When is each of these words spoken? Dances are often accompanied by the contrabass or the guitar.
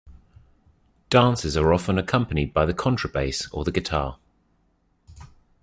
Dances 1.11 1.55
are 1.55 1.71
often 1.71 1.99
accompanied 1.99 2.53
by 2.55 2.65
the 2.65 2.73
contrabass 2.73 3.47
or 3.53 3.63
the 3.63 3.71
guitar. 3.71 4.17